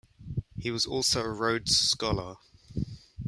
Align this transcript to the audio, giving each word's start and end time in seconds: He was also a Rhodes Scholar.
He 0.57 0.71
was 0.71 0.87
also 0.87 1.21
a 1.21 1.29
Rhodes 1.29 1.77
Scholar. 1.77 2.37